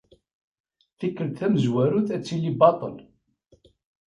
Tikelt 0.99 1.35
tamezwarut 1.39 2.07
ad 2.15 2.23
tili 2.25 2.51
baṭel. 2.59 2.95